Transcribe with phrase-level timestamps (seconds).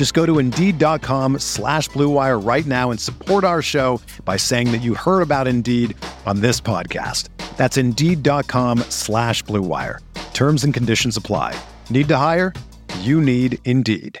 [0.00, 4.78] Just go to Indeed.com slash BlueWire right now and support our show by saying that
[4.78, 7.28] you heard about Indeed on this podcast.
[7.58, 9.98] That's Indeed.com slash BlueWire.
[10.32, 11.54] Terms and conditions apply.
[11.90, 12.54] Need to hire?
[13.00, 14.18] You need Indeed.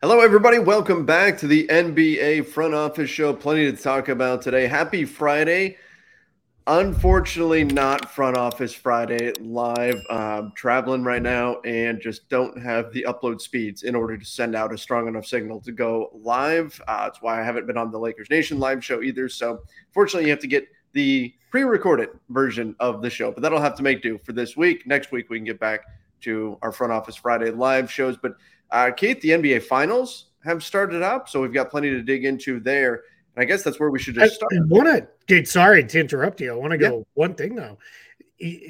[0.00, 0.60] Hello, everybody.
[0.60, 3.32] Welcome back to the NBA Front Office Show.
[3.32, 4.68] Plenty to talk about today.
[4.68, 5.78] Happy Friday.
[6.68, 10.04] Unfortunately, not Front Office Friday live.
[10.10, 14.56] Um, traveling right now and just don't have the upload speeds in order to send
[14.56, 16.80] out a strong enough signal to go live.
[16.88, 19.28] Uh, that's why I haven't been on the Lakers Nation live show either.
[19.28, 19.60] So,
[19.92, 23.76] fortunately, you have to get the pre recorded version of the show, but that'll have
[23.76, 24.88] to make do for this week.
[24.88, 25.82] Next week, we can get back
[26.22, 28.16] to our Front Office Friday live shows.
[28.16, 28.34] But
[28.72, 32.58] uh, Keith, the NBA Finals have started up, so we've got plenty to dig into
[32.58, 33.02] there.
[33.36, 34.52] And I guess that's where we should just start.
[34.52, 36.52] I, I want to get sorry to interrupt you.
[36.52, 37.04] I want to go yeah.
[37.14, 37.78] one thing though.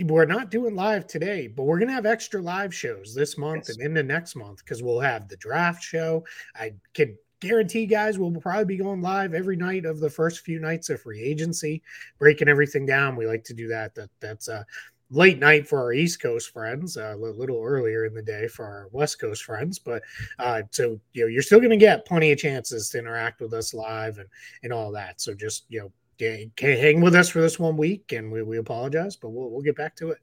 [0.05, 3.65] We're not doing live today, but we're going to have extra live shows this month
[3.69, 3.77] yes.
[3.77, 6.25] and into next month because we'll have the draft show.
[6.55, 10.61] I can guarantee, guys, we'll probably be going live every night of the first few
[10.61, 11.83] nights of free agency,
[12.19, 13.17] breaking everything down.
[13.17, 13.95] We like to do that.
[13.95, 14.63] That that's uh
[15.11, 18.65] late night for our East Coast friends, uh, a little earlier in the day for
[18.65, 19.79] our West Coast friends.
[19.79, 20.03] But
[20.39, 23.53] uh, so you know, you're still going to get plenty of chances to interact with
[23.53, 24.29] us live and
[24.63, 25.21] and all that.
[25.21, 29.17] So just you know, hang with us for this one week, and we, we apologize,
[29.17, 30.19] but we'll we'll get back to it.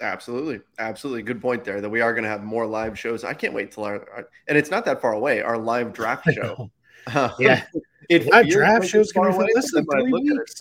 [0.00, 1.80] Absolutely, absolutely, good point there.
[1.80, 3.24] That we are going to have more live shows.
[3.24, 5.40] I can't wait till our, and it's not that far away.
[5.40, 6.70] Our live draft show.
[7.38, 7.64] yeah,
[8.10, 10.60] it live draft show's going to be less than three weeks.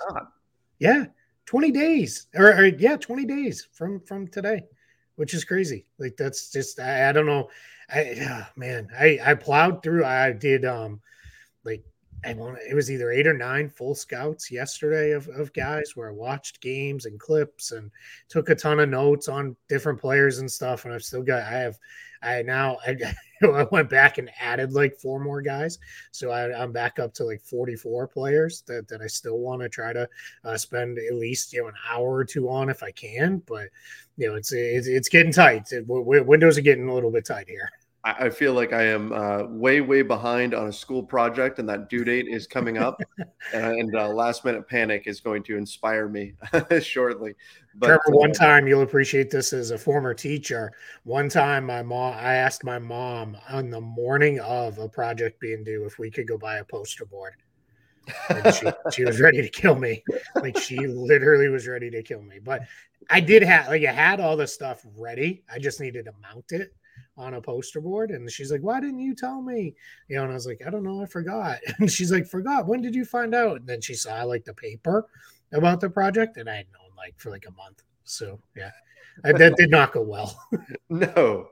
[0.79, 1.05] Yeah,
[1.45, 4.63] 20 days or, or, yeah 20 days from from today
[5.15, 7.49] which is crazy like that's just i, I don't know
[7.89, 11.01] i oh, man i i plowed through i did um
[11.63, 11.83] like
[12.25, 16.09] I want it was either eight or nine full scouts yesterday of, of guys where
[16.09, 17.91] I watched games and clips and
[18.29, 20.85] took a ton of notes on different players and stuff.
[20.85, 21.77] And I've still got I have
[22.23, 22.95] I now I,
[23.43, 25.79] I went back and added like four more guys,
[26.11, 29.69] so I, am back up to like 44 players that, that I still want to
[29.69, 30.07] try to
[30.43, 33.41] uh, spend at least you know an hour or two on if I can.
[33.45, 33.69] But
[34.17, 35.67] you know it's it's, it's getting tight.
[35.87, 37.69] Windows are getting a little bit tight here.
[38.05, 41.89] I feel like I am uh, way, way behind on a school project, and that
[41.89, 43.01] due date is coming up.
[43.51, 46.33] and uh, last minute panic is going to inspire me
[46.81, 47.33] shortly.
[47.73, 50.71] But Trevor, one uh, time you'll appreciate this as a former teacher.
[51.03, 55.63] One time, my mom, I asked my mom on the morning of a project being
[55.63, 57.33] due if we could go buy a poster board.
[58.53, 60.03] she, she was ready to kill me.
[60.35, 62.37] Like she literally was ready to kill me.
[62.37, 62.61] But
[63.09, 65.43] I did have like I had all the stuff ready.
[65.51, 66.71] I just needed to mount it
[67.17, 68.11] on a poster board.
[68.11, 69.73] And she's like, Why didn't you tell me?
[70.07, 71.59] You know, and I was like, I don't know, I forgot.
[71.79, 72.67] And she's like, Forgot.
[72.67, 73.57] When did you find out?
[73.57, 75.07] And then she saw like the paper
[75.53, 77.83] about the project, and I had known like for like a month.
[78.03, 78.71] So yeah.
[79.23, 80.37] I, that did not go well.
[80.89, 81.47] no,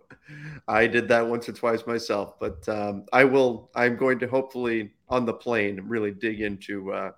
[0.68, 3.70] I did that once or twice myself, but um, I will.
[3.76, 7.12] I'm going to hopefully on the plane really dig into uh,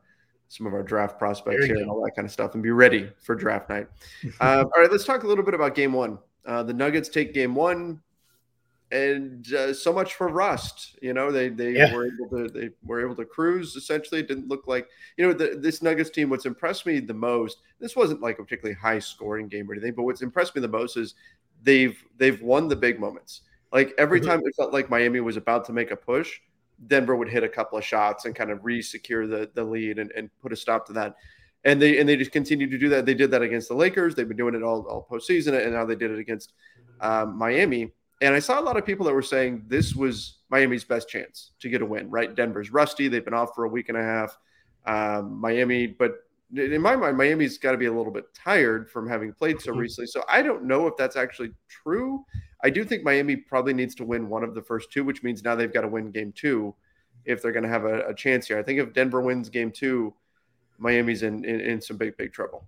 [0.48, 1.82] some of our draft prospects here go.
[1.82, 3.88] and all that kind of stuff, and be ready for draft night.
[4.40, 6.20] uh, all right, let's talk a little bit about Game One.
[6.46, 8.02] Uh, the Nuggets take Game One
[8.96, 10.98] and uh, so much for rust.
[11.02, 11.94] You know, they they yeah.
[11.94, 13.76] were able to they were able to cruise.
[13.76, 16.30] Essentially, it didn't look like you know the, this Nuggets team.
[16.30, 17.58] What's impressed me the most.
[17.80, 20.70] This wasn't like a particularly high scoring game or anything, but what's impressed me the
[20.70, 21.16] most is
[21.62, 23.42] they've they've won the big moments.
[23.74, 24.30] Like every mm-hmm.
[24.30, 26.40] time it felt like Miami was about to make a push,
[26.88, 30.12] Denver would hit a couple of shots and kind of re-secure the the lead and,
[30.12, 31.16] and put a stop to that.
[31.66, 33.06] And they and they just continue to do that.
[33.06, 34.16] They did that against the Lakers.
[34.16, 36.54] They've been doing it all all postseason, and now they did it against
[37.02, 37.92] um, Miami.
[38.22, 41.52] And I saw a lot of people that were saying this was Miami's best chance
[41.60, 42.34] to get a win, right?
[42.34, 43.08] Denver's rusty.
[43.08, 44.38] They've been off for a week and a half.
[44.86, 46.14] Um, Miami, but
[46.56, 49.72] in my mind, Miami's got to be a little bit tired from having played so
[49.72, 49.82] mm-hmm.
[49.82, 50.08] recently.
[50.08, 52.24] So I don't know if that's actually true.
[52.64, 55.44] I do think Miami probably needs to win one of the first two, which means
[55.44, 56.74] now they've got to win game two
[57.26, 58.58] if they're going to have a, a chance here.
[58.58, 60.14] I think if Denver wins game two,
[60.78, 62.66] Miami's in, in, in some big big trouble.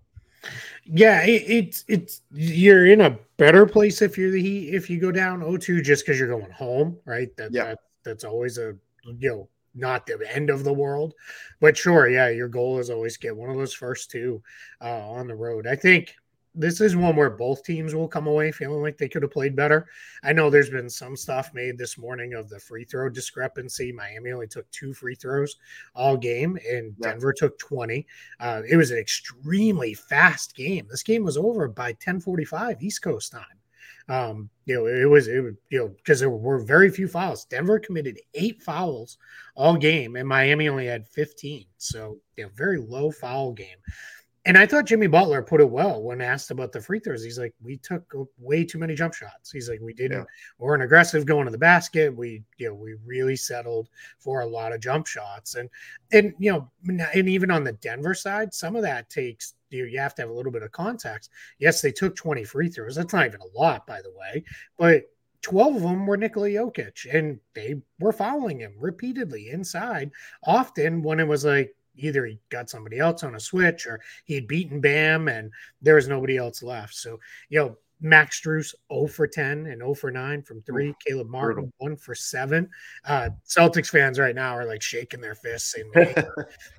[0.86, 5.00] Yeah, it, it's it's you're in a better place if you're the Heat if you
[5.00, 7.36] go down 0-2 just because you're going home, right?
[7.38, 7.66] That, yeah.
[7.66, 11.14] that that's always a you know not the end of the world,
[11.60, 14.42] but sure, yeah, your goal is always get one of those first two
[14.82, 15.68] uh, on the road.
[15.68, 16.16] I think
[16.58, 19.56] this is one where both teams will come away feeling like they could have played
[19.56, 19.88] better.
[20.24, 23.92] I know there's been some stuff made this morning of the free throw discrepancy.
[23.92, 25.56] Miami only took two free throws
[25.96, 27.12] all game, and yeah.
[27.12, 28.06] Denver took 20.
[28.40, 30.88] Uh, it was an extremely fast game.
[30.90, 33.44] This game was over by 10:45 East Coast time.
[34.10, 37.46] Um, you know, it was it was, you know because there were very few fouls.
[37.46, 39.18] Denver committed eight fouls
[39.56, 41.66] all game, and Miami only had 15.
[41.78, 43.78] So, you know, very low foul game.
[44.48, 47.22] And I thought Jimmy Butler put it well when asked about the free throws.
[47.22, 48.10] He's like, we took
[48.40, 49.52] way too many jump shots.
[49.52, 50.26] He's like, we didn't, yeah.
[50.58, 52.16] weren't aggressive going to the basket.
[52.16, 53.90] We, you know, we really settled
[54.20, 55.56] for a lot of jump shots.
[55.56, 55.70] And,
[56.14, 60.00] and, you know, and even on the Denver side, some of that takes, you, you
[60.00, 61.30] have to have a little bit of context.
[61.60, 62.96] Yes, they took 20 free throws.
[62.96, 64.46] That's not even a lot, by the way,
[64.78, 65.04] but
[65.42, 70.12] 12 of them were Nikola Jokic, and they were following him repeatedly inside,
[70.46, 74.48] often when it was like, either he got somebody else on a switch or he'd
[74.48, 75.52] beaten Bam and
[75.82, 76.96] there was nobody else left.
[76.96, 80.94] So, you know, Max Strus 0 for 10 and 0 for 9 from three.
[81.06, 82.70] Caleb Martin 1 for 7.
[83.06, 85.92] Uh, Celtics fans right now are like shaking their fists and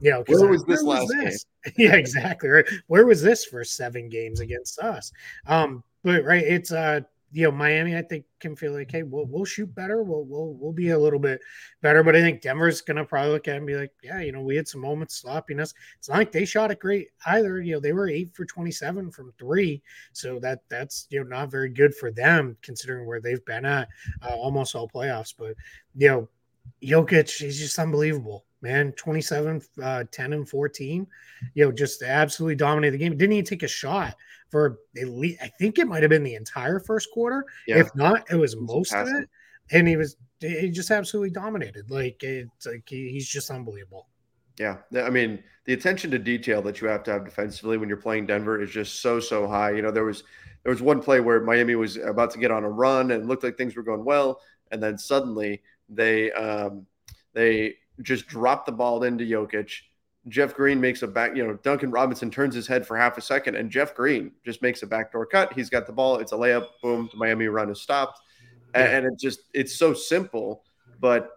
[0.00, 1.47] you know, where was this where last was this?
[1.65, 1.75] game?
[1.91, 2.49] yeah, exactly.
[2.49, 2.67] Right.
[2.87, 5.12] Where was this for seven games against us?
[5.47, 7.00] Um, but right, it's uh
[7.32, 10.02] you know, Miami, I think can feel like, hey, we'll we'll shoot better.
[10.02, 11.40] We'll we'll we'll be a little bit
[11.82, 12.02] better.
[12.02, 14.56] But I think Denver's gonna probably look at and be like, yeah, you know, we
[14.56, 15.75] had some moments sloppiness.
[15.98, 17.60] It's not like they shot it great either.
[17.60, 19.82] You know, they were eight for twenty seven from three,
[20.12, 23.88] so that that's you know not very good for them considering where they've been at
[24.22, 25.34] uh, almost all playoffs.
[25.36, 25.54] But
[25.96, 26.28] you know,
[26.82, 31.06] Jokic, he's just unbelievable man 27 uh, 10 and 14
[31.54, 34.16] you know just absolutely dominated the game didn't even take a shot
[34.50, 37.44] for at least i think it might have been the entire first quarter.
[37.66, 37.78] Yeah.
[37.78, 39.28] if not it was most of it.
[39.70, 41.90] and he was he just absolutely dominated.
[41.90, 44.08] Like it's like he's just unbelievable.
[44.58, 44.78] Yeah.
[44.96, 48.26] I mean the attention to detail that you have to have defensively when you're playing
[48.26, 49.72] denver is just so so high.
[49.72, 50.24] You know there was
[50.62, 53.44] there was one play where miami was about to get on a run and looked
[53.44, 54.40] like things were going well.
[54.70, 56.86] And then suddenly they um
[57.32, 59.72] they just dropped the ball into Jokic.
[60.28, 63.20] Jeff Green makes a back, you know, Duncan Robinson turns his head for half a
[63.20, 65.52] second, and Jeff Green just makes a backdoor cut.
[65.52, 66.19] He's got the ball.
[66.19, 66.66] It's a layup.
[66.82, 67.08] Boom.
[67.10, 68.20] The Miami run is stopped.
[68.75, 70.64] And, and it just, it's so simple.
[71.00, 71.30] But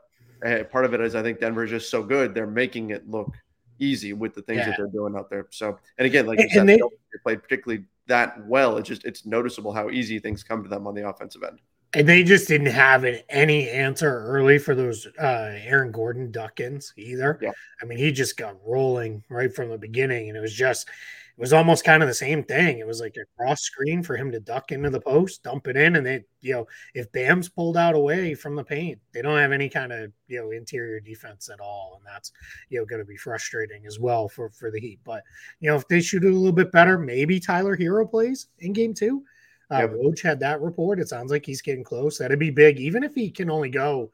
[0.46, 2.34] uh, part of it is I think Denver is just so good.
[2.34, 3.34] They're making it look
[3.80, 4.66] easy with the things yeah.
[4.68, 5.48] that they're doing out there.
[5.50, 8.78] So, and again, like you and said, they, they played particularly that well.
[8.78, 11.62] It's just, it's noticeable how easy things come to them on the offensive end
[11.94, 16.94] and they just didn't have an, any answer early for those uh, Aaron Gordon duck-ins
[16.98, 17.38] either.
[17.42, 17.52] Yeah.
[17.82, 21.40] I mean, he just got rolling right from the beginning, and it was just it
[21.42, 22.80] was almost kind of the same thing.
[22.80, 25.76] It was like a cross screen for him to duck into the post, dump it
[25.76, 29.38] in, and they, you know if Bam's pulled out away from the paint, they don't
[29.38, 32.32] have any kind of you know interior defense at all, and that's
[32.70, 35.00] you know going to be frustrating as well for for the Heat.
[35.04, 35.24] But
[35.60, 38.72] you know if they shoot it a little bit better, maybe Tyler Herro plays in
[38.72, 39.24] Game Two
[39.72, 39.92] uh, yep.
[39.92, 41.00] Woj had that report.
[41.00, 42.18] It sounds like he's getting close.
[42.18, 44.12] That'd be big, even if he can only go,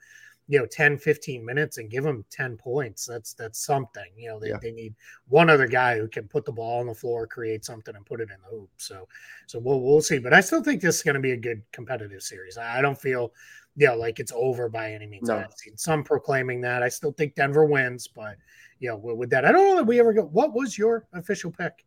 [0.48, 3.06] you know, 10, 15 minutes and give him 10 points.
[3.06, 4.06] That's that's something.
[4.16, 4.60] You know, they, yeah.
[4.62, 4.96] they need
[5.28, 8.22] one other guy who can put the ball on the floor, create something, and put
[8.22, 8.70] it in the hoop.
[8.78, 9.08] So
[9.48, 10.20] so we'll we'll see.
[10.20, 12.58] But I still think this is going to be a good competitive series.
[12.58, 13.34] I don't feel
[13.78, 15.30] you know, like it's over by any means.
[15.30, 15.38] No.
[15.38, 16.82] I've seen some proclaiming that.
[16.82, 18.38] I still think Denver wins, but
[18.80, 20.24] you know, with that, I don't know that we ever go.
[20.24, 21.86] What was your official pick?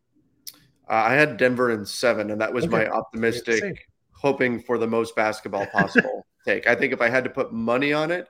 [0.91, 2.71] Uh, I had Denver in seven, and that was okay.
[2.71, 6.67] my optimistic, hoping for the most basketball possible take.
[6.67, 8.27] I think if I had to put money on it,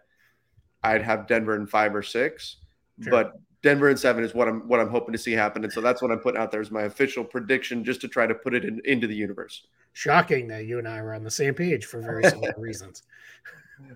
[0.83, 2.57] I'd have Denver in five or six.
[3.01, 3.09] Sure.
[3.09, 5.81] But Denver in seven is what I'm what I'm hoping to see happen, and so
[5.81, 8.53] that's what I'm putting out there as my official prediction, just to try to put
[8.53, 9.65] it in, into the universe.
[9.93, 13.01] Shocking that you and I were on the same page for very similar reasons.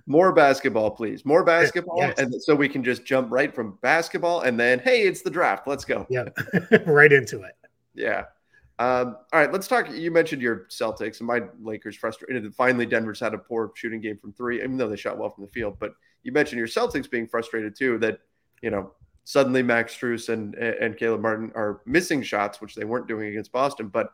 [0.07, 1.23] More basketball, please.
[1.23, 2.17] More basketball, yes.
[2.17, 5.67] and so we can just jump right from basketball, and then hey, it's the draft.
[5.67, 6.07] Let's go.
[6.09, 6.29] Yeah,
[6.87, 7.53] right into it.
[7.93, 8.25] Yeah.
[8.77, 9.89] Um, all right, let's talk.
[9.89, 12.43] You mentioned your Celtics and my Lakers frustrated.
[12.43, 15.29] And finally, Denver's had a poor shooting game from three, even though they shot well
[15.29, 15.77] from the field.
[15.79, 17.97] But you mentioned your Celtics being frustrated too.
[17.99, 18.19] That
[18.61, 18.91] you know
[19.23, 23.51] suddenly Max Strus and and Caleb Martin are missing shots, which they weren't doing against
[23.53, 23.87] Boston.
[23.87, 24.11] But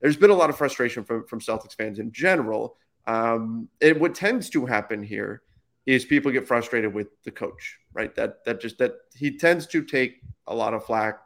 [0.00, 2.76] there's been a lot of frustration from from Celtics fans in general.
[3.06, 5.42] Um, and what tends to happen here
[5.84, 8.14] is people get frustrated with the coach, right?
[8.14, 11.20] That that just that he tends to take a lot of flack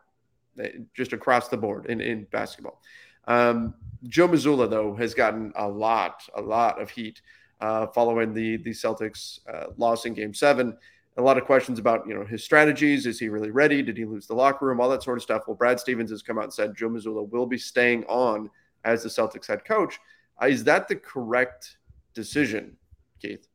[0.94, 2.80] just across the board in, in basketball.
[3.26, 7.22] Um, Joe Mazzulla, though, has gotten a lot, a lot of heat
[7.60, 10.76] uh, following the the Celtics uh, loss in Game Seven.
[11.16, 13.06] a lot of questions about you know his strategies.
[13.06, 13.82] Is he really ready?
[13.82, 14.80] Did he lose the locker room?
[14.80, 15.42] All that sort of stuff.
[15.46, 18.50] Well, Brad Stevens has come out and said Joe Mazzulla will be staying on
[18.84, 19.98] as the Celtics head coach.
[20.42, 21.78] Uh, is that the correct
[22.14, 22.76] decision,
[23.20, 23.46] Keith?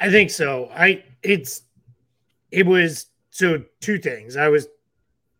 [0.00, 0.68] I think so.
[0.74, 1.62] I it's
[2.50, 4.36] it was so two things.
[4.36, 4.66] I was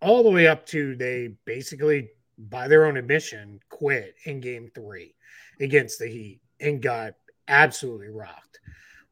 [0.00, 5.14] all the way up to they basically by their own admission quit in game 3
[5.60, 7.14] against the Heat and got
[7.48, 8.60] absolutely rocked.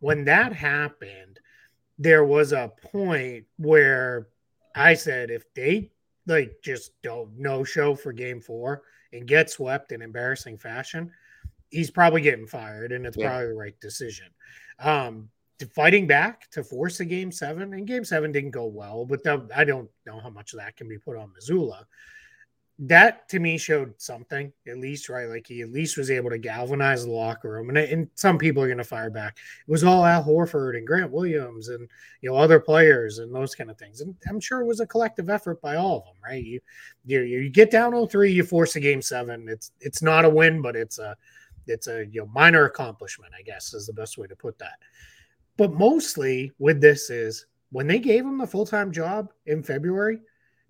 [0.00, 1.40] When that happened,
[1.99, 4.28] there was a point where
[4.75, 5.90] I said if they
[6.26, 11.11] like just don't no show for game 4 and get swept in embarrassing fashion,
[11.71, 13.28] he's probably getting fired and it's yeah.
[13.28, 14.26] probably the right decision.
[14.78, 15.28] Um,
[15.66, 19.48] fighting back to force a game seven, and game seven didn't go well, but the,
[19.54, 21.84] I don't know how much of that can be put on Mazzulla.
[22.80, 25.28] That to me showed something, at least, right?
[25.28, 27.70] Like he at least was able to galvanize the locker room.
[27.70, 29.38] And, and some people are going to fire back.
[29.66, 31.88] It was all Al Horford and Grant Williams and
[32.20, 34.00] you know other players and those kind of things.
[34.00, 36.44] And I'm sure it was a collective effort by all of them, right?
[36.44, 36.60] You
[37.04, 39.48] you, you get down 0-3, you force a game seven.
[39.48, 41.16] It's it's not a win, but it's a
[41.66, 44.78] it's a you know minor accomplishment, I guess, is the best way to put that.
[45.58, 50.20] But mostly with this is when they gave him the full time job in February,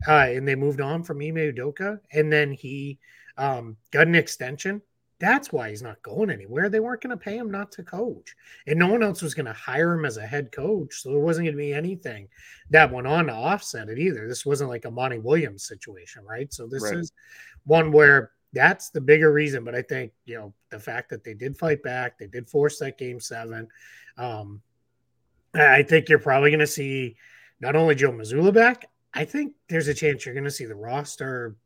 [0.08, 2.98] uh, and they moved on from Ime Udoka, and then he
[3.36, 4.82] um, got an extension.
[5.20, 6.68] That's why he's not going anywhere.
[6.68, 8.34] They weren't going to pay him not to coach,
[8.66, 11.02] and no one else was going to hire him as a head coach.
[11.02, 12.28] So there wasn't going to be anything
[12.70, 14.26] that went on to offset it either.
[14.26, 16.52] This wasn't like a Monty Williams situation, right?
[16.52, 16.96] So this right.
[16.96, 17.12] is
[17.64, 19.64] one where that's the bigger reason.
[19.64, 22.78] But I think you know the fact that they did fight back, they did force
[22.78, 23.68] that game seven.
[24.16, 24.62] Um,
[25.54, 27.16] I think you're probably going to see
[27.60, 28.86] not only Joe Mazzulla back.
[29.14, 31.56] I think there's a chance you're going to see the roster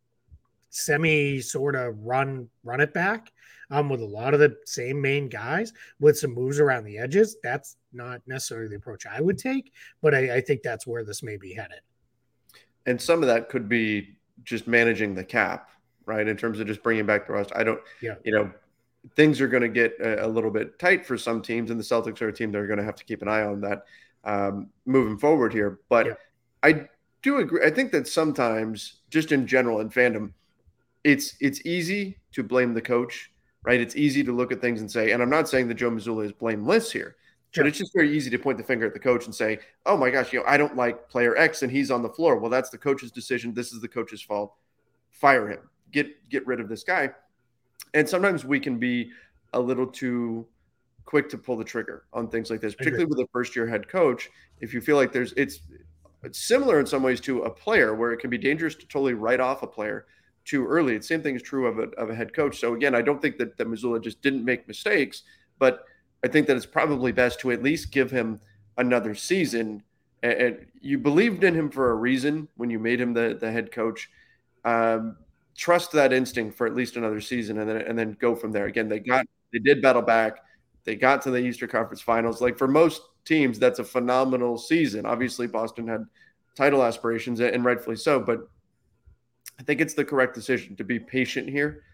[0.70, 3.30] semi sort of run run it back
[3.70, 7.36] um, with a lot of the same main guys with some moves around the edges.
[7.42, 11.22] That's not necessarily the approach I would take, but I, I think that's where this
[11.22, 11.80] may be headed.
[12.86, 15.70] And some of that could be just managing the cap
[16.06, 16.26] right?
[16.26, 17.56] In terms of just bringing back the roster.
[17.56, 18.14] I don't, yeah.
[18.24, 18.50] you know,
[19.16, 21.84] things are going to get a, a, little bit tight for some teams, and the
[21.84, 23.84] Celtics are a team that are going to have to keep an eye on that
[24.24, 25.80] um, moving forward here.
[25.88, 26.14] But yeah.
[26.62, 26.88] I
[27.22, 27.64] do agree.
[27.64, 30.32] I think that sometimes, just in general in fandom,
[31.04, 33.32] it's it's easy to blame the coach,
[33.64, 33.80] right?
[33.80, 36.24] It's easy to look at things and say, and I'm not saying that Joe Mazzulla
[36.24, 37.16] is blameless here.
[37.50, 37.64] Sure.
[37.64, 39.96] But it's just very easy to point the finger at the coach and say, "Oh
[39.96, 42.50] my gosh, you know, I don't like player X and he's on the floor." Well,
[42.50, 43.52] that's the coach's decision.
[43.52, 44.54] This is the coach's fault.
[45.10, 45.58] Fire him
[45.92, 47.10] get get rid of this guy.
[47.94, 49.10] And sometimes we can be
[49.52, 50.46] a little too
[51.04, 53.88] quick to pull the trigger on things like this, particularly with a first year head
[53.88, 54.30] coach.
[54.60, 55.60] If you feel like there's it's
[56.22, 59.14] it's similar in some ways to a player where it can be dangerous to totally
[59.14, 60.06] write off a player
[60.44, 60.96] too early.
[60.96, 62.58] The same thing is true of a, of a head coach.
[62.58, 65.22] So again, I don't think that, that Mazzulla just didn't make mistakes,
[65.58, 65.84] but
[66.24, 68.40] I think that it's probably best to at least give him
[68.78, 69.82] another season.
[70.22, 73.50] And, and you believed in him for a reason when you made him the, the
[73.50, 74.08] head coach.
[74.64, 75.16] Um,
[75.56, 78.66] trust that instinct for at least another season and then and then go from there.
[78.66, 80.38] Again, they got they did battle back.
[80.84, 82.40] They got to the Eastern Conference Finals.
[82.40, 85.06] Like for most teams, that's a phenomenal season.
[85.06, 86.04] Obviously, Boston had
[86.56, 88.48] title aspirations and rightfully so, but
[89.58, 91.84] I think it's the correct decision to be patient here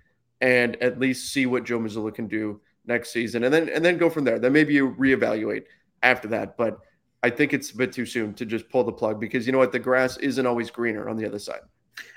[0.41, 3.99] and at least see what Joe Mazzulla can do next season and then and then
[3.99, 4.39] go from there.
[4.39, 5.65] Then maybe you reevaluate
[6.03, 6.57] after that.
[6.57, 6.79] But
[7.23, 9.59] I think it's a bit too soon to just pull the plug because you know
[9.59, 9.73] what?
[9.73, 11.61] The grass isn't always greener on the other side.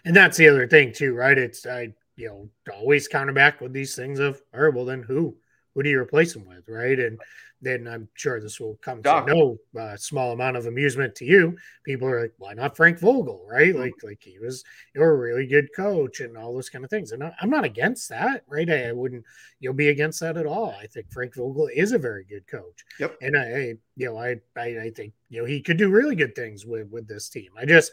[0.05, 1.38] And that's the other thing too, right?
[1.38, 5.03] It's I you know always counter back with these things of, all right, well then
[5.03, 5.35] who
[5.73, 7.00] who do you replace them with, right?
[7.00, 7.19] And
[7.61, 11.55] then I'm sure this will come to no uh, small amount of amusement to you.
[11.85, 13.69] People are like, why not Frank Vogel, right?
[13.69, 13.79] Mm-hmm.
[13.79, 14.63] Like, like he was
[14.95, 17.11] you're a really good coach and all those kind of things.
[17.11, 18.69] And I'm not against that, right?
[18.69, 19.23] I, I wouldn't
[19.59, 20.75] you'll be against that at all.
[20.79, 22.83] I think Frank Vogel is a very good coach.
[23.00, 23.17] Yep.
[23.21, 26.15] And I, I you know, I, I I think you know he could do really
[26.15, 27.51] good things with with this team.
[27.57, 27.91] I just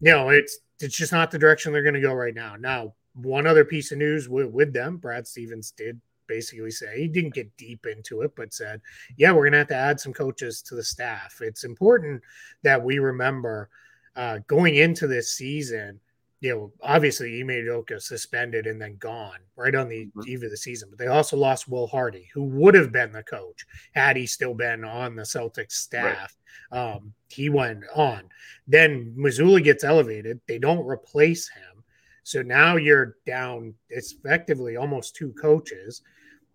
[0.00, 2.56] you know, it's it's just not the direction they're going to go right now.
[2.56, 7.08] Now, one other piece of news with, with them, Brad Stevens did basically say he
[7.08, 8.80] didn't get deep into it, but said,
[9.16, 12.22] "Yeah, we're going to have to add some coaches to the staff." It's important
[12.62, 13.68] that we remember
[14.16, 16.00] uh, going into this season
[16.40, 20.26] you know, obviously Ime Udoka suspended and then gone right on the mm-hmm.
[20.26, 20.88] eve of the season.
[20.88, 24.54] But they also lost Will Hardy, who would have been the coach had he still
[24.54, 26.34] been on the Celtics staff.
[26.72, 26.94] Right.
[26.94, 28.22] Um, he went on.
[28.66, 30.40] Then Mazzulla gets elevated.
[30.46, 31.84] They don't replace him.
[32.22, 36.02] So now you're down, effectively almost two coaches.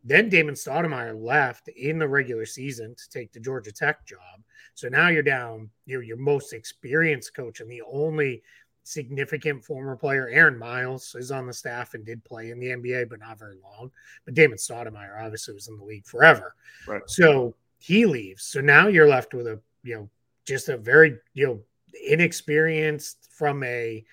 [0.03, 4.41] Then Damon Stoudemire left in the regular season to take the Georgia Tech job.
[4.73, 8.43] So now you're down, you're your most experienced coach and the only
[8.85, 10.29] significant former player.
[10.29, 13.57] Aaron Miles is on the staff and did play in the NBA, but not very
[13.61, 13.91] long.
[14.23, 16.55] But Damon Stoudemire obviously was in the league forever.
[16.87, 17.01] Right.
[17.07, 18.45] So he leaves.
[18.45, 20.09] So now you're left with a you know
[20.45, 21.59] just a very you know
[22.07, 24.05] inexperienced from a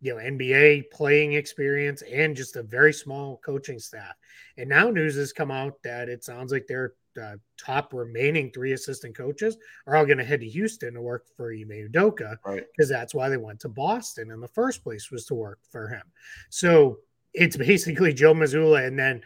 [0.00, 4.14] you know NBA playing experience and just a very small coaching staff.
[4.56, 8.72] And now news has come out that it sounds like their uh, top remaining three
[8.72, 9.56] assistant coaches
[9.86, 12.88] are all going to head to Houston to work for Ime Udoka because right.
[12.88, 16.02] that's why they went to Boston in the first place was to work for him.
[16.50, 16.98] So
[17.32, 19.22] it's basically Joe Mazzulla, and then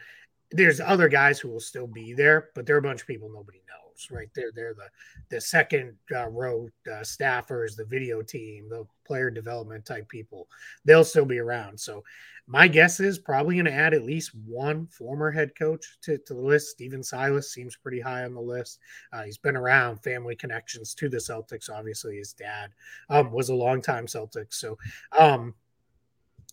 [0.50, 3.30] there's other guys who will still be there, but there are a bunch of people
[3.32, 3.77] nobody knows,
[4.10, 4.28] right?
[4.34, 4.88] They're they're the
[5.30, 10.48] the second uh, row uh, staffers, the video team, the player development type people.
[10.84, 11.78] They'll still be around.
[11.78, 12.04] So
[12.50, 16.34] my guess is probably going to add at least one former head coach to, to
[16.34, 16.70] the list.
[16.70, 18.78] Stephen Silas seems pretty high on the list.
[19.12, 21.68] Uh, he's been around, family connections to the Celtics.
[21.68, 22.70] Obviously, his dad
[23.10, 24.54] um, was a longtime Celtics.
[24.54, 24.78] So,
[25.18, 25.54] um,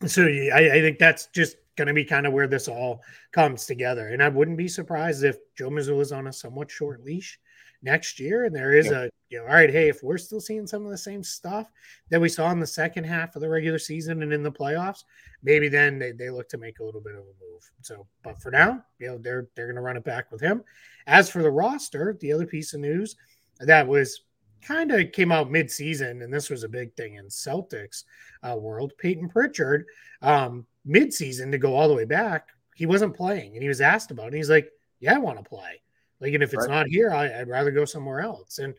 [0.05, 3.65] so I, I think that's just going to be kind of where this all comes
[3.65, 4.09] together.
[4.09, 7.39] And I wouldn't be surprised if Joe Mazzulla is on a somewhat short leash
[7.81, 8.45] next year.
[8.45, 9.03] And there is yeah.
[9.03, 11.71] a, you know, all right, hey, if we're still seeing some of the same stuff
[12.09, 15.03] that we saw in the second half of the regular season and in the playoffs,
[15.43, 17.71] maybe then they, they look to make a little bit of a move.
[17.81, 20.63] So, but for now, you know, they're they're going to run it back with him.
[21.07, 23.15] As for the roster, the other piece of news
[23.59, 24.21] that was
[24.65, 28.03] kind of came out mid-season, and this was a big thing in Celtics
[28.43, 28.93] uh, world.
[28.97, 29.85] Payton Pritchard,
[30.21, 34.11] um, mid-season to go all the way back, he wasn't playing, and he was asked
[34.11, 34.33] about it.
[34.33, 34.69] he's like,
[34.99, 35.81] "Yeah, I want to play.
[36.19, 36.75] Like, and if it's right.
[36.75, 38.73] not here, I, would rather go somewhere else." And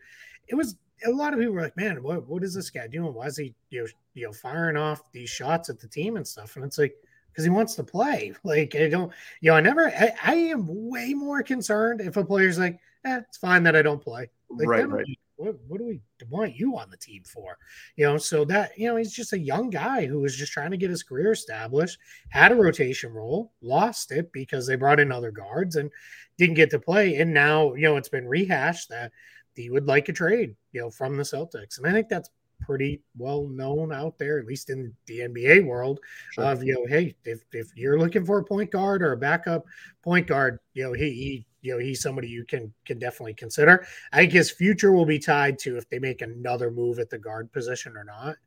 [0.47, 3.13] it was a lot of people were like, "Man, what what is this guy doing?
[3.13, 6.27] Why is he you know you know firing off these shots at the team and
[6.27, 6.95] stuff?" And it's like
[7.29, 8.33] because he wants to play.
[8.43, 9.87] Like I don't, you know, I never.
[9.87, 13.81] I, I, am way more concerned if a player's like, "Eh, it's fine that I
[13.81, 15.05] don't play." Like, right, right
[15.37, 17.57] what, what do we want you on the team for?
[17.95, 20.71] You know, so that, you know, he's just a young guy who was just trying
[20.71, 25.11] to get his career established, had a rotation role, lost it because they brought in
[25.11, 25.91] other guards and
[26.37, 27.15] didn't get to play.
[27.15, 29.11] And now, you know, it's been rehashed that
[29.55, 31.77] he would like a trade, you know, from the Celtics.
[31.77, 32.29] And I think that's
[32.61, 35.99] pretty well known out there, at least in the NBA world,
[36.33, 36.45] sure.
[36.45, 39.65] of you know, hey, if, if you're looking for a point guard or a backup
[40.03, 43.85] point guard, you know, he, he you know he's somebody you can can definitely consider.
[44.13, 47.17] I think his future will be tied to if they make another move at the
[47.17, 48.37] guard position or not.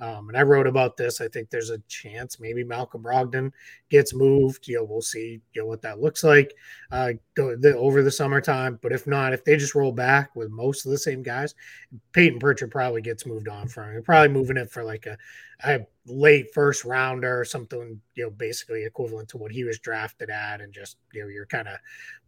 [0.00, 1.20] Um, and I wrote about this.
[1.20, 3.52] I think there's a chance maybe Malcolm Brogdon
[3.90, 4.68] gets moved.
[4.68, 5.40] You know, we'll see.
[5.54, 6.54] You know what that looks like
[6.92, 8.78] uh, the, over the summertime.
[8.80, 11.54] But if not, if they just roll back with most of the same guys,
[12.12, 13.90] Payton Pritchard probably gets moved on from.
[13.90, 14.02] Him.
[14.02, 15.18] Probably moving it for like a,
[15.64, 18.00] a late first rounder or something.
[18.14, 21.46] You know, basically equivalent to what he was drafted at, and just you know you're
[21.46, 21.78] kind of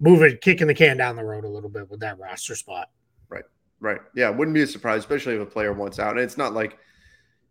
[0.01, 2.91] moving, kicking the can down the road a little bit with that roster spot.
[3.29, 3.45] Right.
[3.79, 4.01] Right.
[4.17, 4.31] Yeah.
[4.31, 6.13] Wouldn't be a surprise, especially if a player wants out.
[6.13, 6.79] And it's not like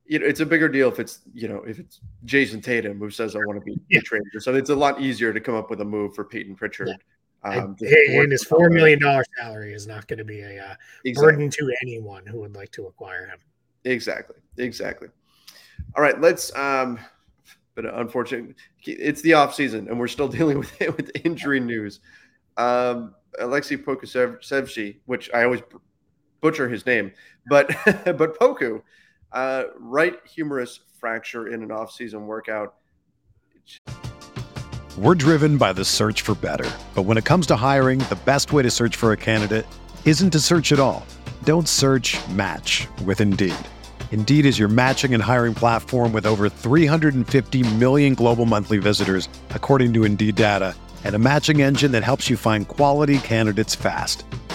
[0.10, 3.12] you know, it's a bigger deal if it's you know if it's Jayson Tatum who
[3.12, 4.02] says I want to be yeah.
[4.02, 4.28] traded.
[4.40, 6.88] So it's a lot easier to come up with a move for Payton Pritchard.
[6.88, 6.96] Yeah.
[7.42, 10.76] Um, and, and his four million dollar salary is not going to be a uh,
[11.06, 11.14] exactly.
[11.14, 13.38] burden to anyone who would like to acquire him.
[13.86, 15.10] Exactly, exactly.
[15.96, 16.54] All right, let's.
[16.56, 17.00] um
[17.76, 22.00] But unfortunately, it's the off season, and we're still dealing with it with injury news.
[22.58, 25.62] Um, Aleksej Pokusevski, which I always
[26.42, 27.12] butcher his name,
[27.48, 28.82] but but Poku
[29.32, 32.76] uh, right humerus fracture in an off-season workout.
[34.98, 36.70] We're driven by the search for better.
[36.94, 39.66] But when it comes to hiring, the best way to search for a candidate
[40.04, 41.06] isn't to search at all.
[41.44, 43.56] Don't search match with Indeed.
[44.12, 49.94] Indeed is your matching and hiring platform with over 350 million global monthly visitors, according
[49.94, 54.26] to Indeed data, and a matching engine that helps you find quality candidates fast.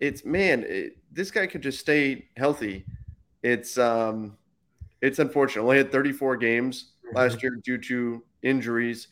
[0.00, 2.84] It's man, it, this guy could just stay healthy.
[3.42, 4.36] It's um,
[5.00, 5.62] it's unfortunate.
[5.62, 9.08] Only had 34 games last year due to injuries,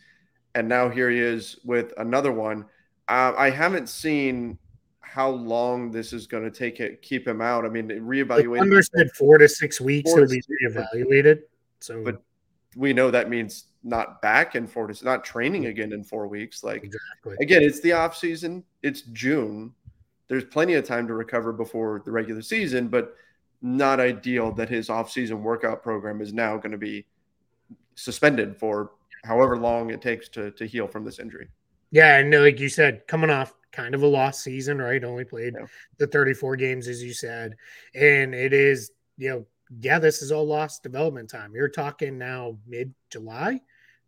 [0.55, 2.65] and now here he is with another one.
[3.09, 4.59] Uh, I haven't seen
[5.01, 7.65] how long this is going to take it keep him out.
[7.65, 8.61] I mean, reevaluate.
[8.61, 11.43] Under said four to six weeks he'll be reevaluated.
[11.81, 12.23] So, but
[12.77, 16.63] we know that means not back in four to not training again in four weeks.
[16.63, 17.37] Like exactly.
[17.41, 18.65] again, it's the off season.
[18.83, 19.73] It's June.
[20.29, 23.15] There's plenty of time to recover before the regular season, but
[23.63, 27.07] not ideal that his off season workout program is now going to be
[27.95, 28.93] suspended for
[29.25, 31.49] however long it takes to to heal from this injury.
[31.91, 35.03] Yeah, and like you said, coming off kind of a lost season, right?
[35.03, 35.67] Only played yeah.
[35.99, 37.55] the 34 games, as you said.
[37.95, 39.47] And it is, you know,
[39.81, 41.53] yeah, this is all lost development time.
[41.55, 43.61] You're talking now mid July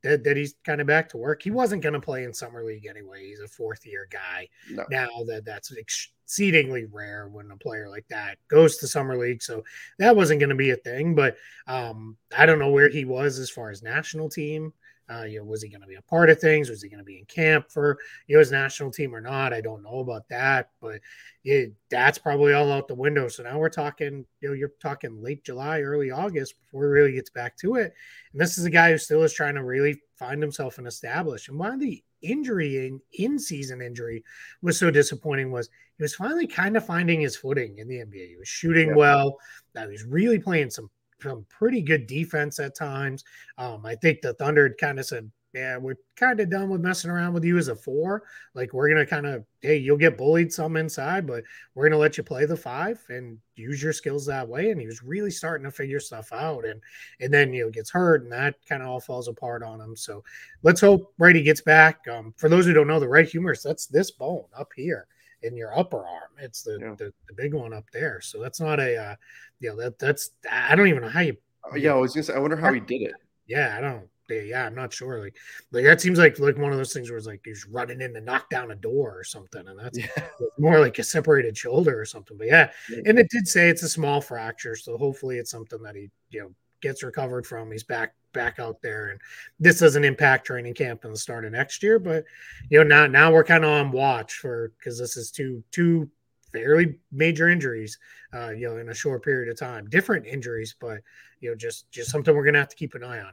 [0.02, 1.42] that, that he's kind of back to work.
[1.42, 3.26] He wasn't going to play in summer league anyway.
[3.26, 4.48] He's a fourth year guy.
[4.70, 4.84] No.
[4.90, 9.42] Now that that's exceedingly rare when a player like that goes to summer league.
[9.42, 9.64] So
[9.98, 11.14] that wasn't going to be a thing.
[11.14, 11.36] But
[11.66, 14.72] um, I don't know where he was as far as national team.
[15.12, 16.70] Uh, you know, was he going to be a part of things?
[16.70, 19.52] Was he going to be in camp for you know, his national team or not?
[19.52, 21.00] I don't know about that, but
[21.44, 23.28] it, that's probably all out the window.
[23.28, 27.12] So now we're talking, you know, you're talking late July, early August before he really
[27.12, 27.92] gets back to it.
[28.32, 31.48] And this is a guy who still is trying to really find himself and establish.
[31.48, 34.22] And why the injury in in season injury
[34.62, 38.28] was so disappointing was he was finally kind of finding his footing in the NBA.
[38.28, 38.96] He was shooting yeah.
[38.96, 39.38] well.
[39.74, 40.90] That he was really playing some
[41.22, 43.24] some pretty good defense at times.
[43.58, 47.10] Um, I think the Thunder kind of said, yeah, we're kind of done with messing
[47.10, 48.22] around with you as a four.
[48.54, 51.42] Like we're gonna kind of, hey, you'll get bullied some inside, but
[51.74, 54.70] we're gonna let you play the five and use your skills that way.
[54.70, 56.80] And he was really starting to figure stuff out, and
[57.20, 59.96] and then you know gets hurt, and that kind of all falls apart on him.
[59.96, 60.22] So
[60.62, 62.06] let's hope Brady gets back.
[62.08, 65.08] Um, for those who don't know, the right humerus that's this bone up here
[65.42, 66.30] in your upper arm.
[66.38, 66.94] It's the, yeah.
[66.96, 68.20] the, the, big one up there.
[68.20, 69.16] So that's not a, uh,
[69.58, 71.36] you know, that that's, I don't even know how you.
[71.64, 73.14] Oh, yeah, I was say, I wonder how he did it.
[73.46, 74.08] Yeah, I don't.
[74.30, 75.20] Yeah, I'm not sure.
[75.20, 75.36] Like,
[75.72, 78.14] like that seems like like one of those things where it's like he's running in
[78.14, 80.06] to knock down a door or something, and that's yeah.
[80.58, 82.36] more like a separated shoulder or something.
[82.36, 82.70] But yeah,
[83.06, 86.42] and it did say it's a small fracture, so hopefully it's something that he you
[86.42, 87.70] know gets recovered from.
[87.70, 89.20] He's back back out there, and
[89.58, 91.98] this doesn't impact training camp in the start of next year.
[91.98, 92.24] But
[92.68, 96.10] you know now now we're kind of on watch for because this is two two
[96.52, 97.98] fairly major injuries,
[98.34, 99.88] uh, you know, in a short period of time.
[99.88, 100.98] Different injuries, but
[101.40, 103.32] you know, just just something we're gonna have to keep an eye on.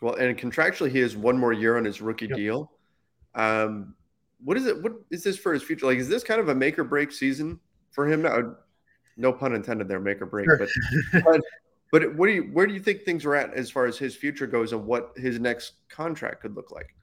[0.00, 2.36] Well, and contractually, he has one more year on his rookie yep.
[2.36, 2.72] deal.
[3.34, 3.94] Um,
[4.44, 4.82] what is it?
[4.82, 5.86] What is this for his future?
[5.86, 7.60] Like, is this kind of a make or break season
[7.92, 8.56] for him now?
[9.16, 10.46] No pun intended there, make or break.
[10.46, 10.58] Sure.
[10.58, 11.40] But, but
[11.92, 14.16] but what do you where do you think things are at as far as his
[14.16, 16.96] future goes and what his next contract could look like?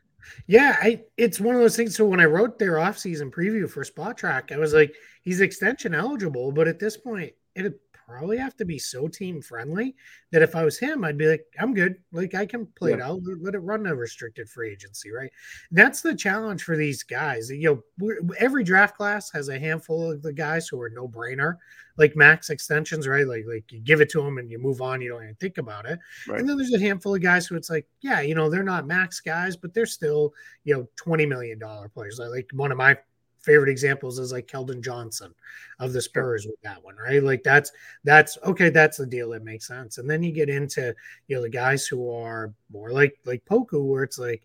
[0.47, 1.95] Yeah, I it's one of those things.
[1.95, 6.52] So when I wrote their offseason preview for Spotrac, I was like, he's extension eligible,
[6.52, 9.95] but at this point, it probably have to be so team friendly
[10.32, 11.98] that if I was him, I'd be like, I'm good.
[12.12, 12.98] Like I can play yeah.
[12.98, 15.32] it out, let it run a restricted free agency, right?
[15.72, 17.50] That's the challenge for these guys.
[17.50, 21.56] You know, every draft class has a handful of the guys who are no brainer,
[21.98, 23.28] like max extensions, right?
[23.28, 25.58] Like like you give it to them and you move on, you don't even think
[25.58, 26.00] about it.
[26.28, 26.39] Right.
[26.39, 28.88] And then there's a handful of guys who it's like, yeah, you know, they're not
[28.88, 32.19] max guys, but they're still you know twenty million dollar players.
[32.19, 32.98] Like one of my
[33.41, 35.34] favorite examples is like Keldon Johnson
[35.80, 37.23] of the Spurs with that one, right?
[37.23, 37.71] Like that's
[38.04, 39.97] that's okay, that's the deal that makes sense.
[39.97, 40.93] And then you get into
[41.28, 44.43] you know the guys who are more like like Poku, where it's like,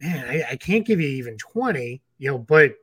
[0.00, 2.74] man, I, I can't give you even 20, you know, but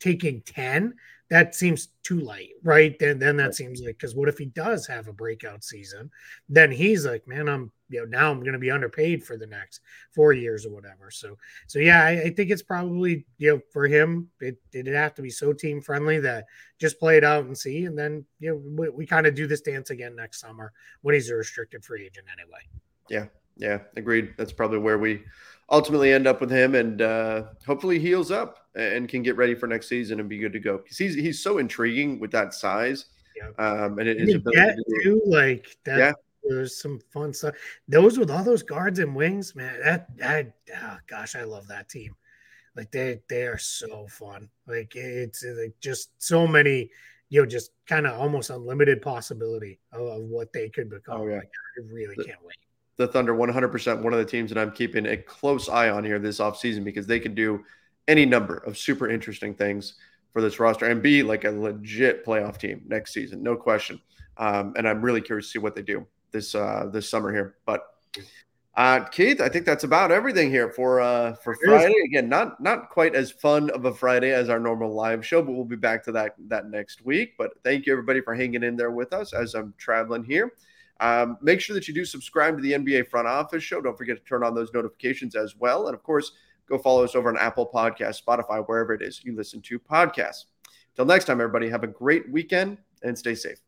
[0.00, 0.94] taking 10
[1.30, 2.98] that seems too light, right?
[2.98, 6.10] Then then that seems like because what if he does have a breakout season?
[6.48, 9.46] Then he's like, man, I'm you know now I'm going to be underpaid for the
[9.46, 9.80] next
[10.12, 11.08] four years or whatever.
[11.10, 11.36] So
[11.68, 15.14] so yeah, I, I think it's probably you know for him it did it have
[15.14, 16.46] to be so team friendly that
[16.80, 19.46] just play it out and see, and then you know we, we kind of do
[19.46, 22.60] this dance again next summer when he's a restricted free agent anyway.
[23.08, 24.34] Yeah, yeah, agreed.
[24.36, 25.22] That's probably where we
[25.70, 29.66] ultimately end up with him, and uh, hopefully heals up and can get ready for
[29.66, 30.78] next season and be good to go.
[30.78, 33.50] Because he's he's so intriguing with that size, yeah.
[33.64, 35.98] um, and it is ability to do, like that.
[35.98, 36.12] Yeah.
[36.42, 37.54] There's some fun stuff.
[37.86, 39.78] Those with all those guards and wings, man.
[39.84, 40.46] That I
[40.82, 42.14] oh gosh, I love that team.
[42.74, 44.48] Like they they are so fun.
[44.66, 46.90] Like it's like just so many
[47.28, 51.20] you know, just kind of almost unlimited possibility of, of, what they could become.
[51.20, 51.36] Oh, yeah.
[51.36, 52.56] Like, I really can't wait
[53.00, 56.18] the Thunder 100% one of the teams that I'm keeping a close eye on here
[56.18, 57.64] this offseason because they can do
[58.08, 59.94] any number of super interesting things
[60.34, 63.98] for this roster and be like a legit playoff team next season, no question.
[64.36, 67.56] Um, and I'm really curious to see what they do this uh, this summer here.
[67.64, 67.86] But
[68.76, 71.94] Uh, Keith, I think that's about everything here for uh, for Friday.
[72.04, 75.52] Again, not not quite as fun of a Friday as our normal live show, but
[75.52, 77.34] we'll be back to that that next week.
[77.38, 80.52] But thank you everybody for hanging in there with us as I'm traveling here.
[81.00, 83.80] Um, make sure that you do subscribe to the NBA Front Office Show.
[83.80, 86.32] Don't forget to turn on those notifications as well, and of course,
[86.68, 90.44] go follow us over on Apple Podcast, Spotify, wherever it is you listen to podcasts.
[90.94, 93.58] Till next time, everybody, have a great weekend and stay safe.